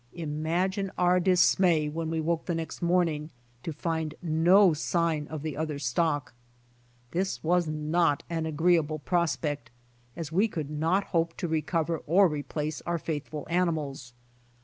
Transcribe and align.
Imagine 0.15 0.89
our 0.97 1.19
dismay 1.19 1.87
when 1.87 2.09
we 2.09 2.19
woke 2.19 2.47
the 2.47 2.55
next 2.55 2.81
morning 2.81 3.29
to 3.61 3.71
find 3.71 4.15
no 4.23 4.73
sign 4.73 5.27
of 5.27 5.43
the 5.43 5.55
other 5.55 5.77
stock. 5.77 6.33
This 7.11 7.43
was 7.43 7.67
not 7.67 8.23
an 8.27 8.47
agreeable, 8.47 8.97
prospect, 8.97 9.69
as 10.15 10.31
we 10.31 10.47
could 10.47 10.71
not 10.71 11.03
hope 11.13 11.37
to 11.37 11.47
recover 11.47 11.99
or 12.07 12.27
replace 12.27 12.81
our 12.87 12.97
faithful 12.97 13.45
animals. 13.47 14.13